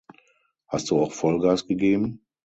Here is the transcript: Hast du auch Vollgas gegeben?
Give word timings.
Hast 0.67 0.89
du 0.89 0.97
auch 0.99 1.11
Vollgas 1.13 1.67
gegeben? 1.67 2.25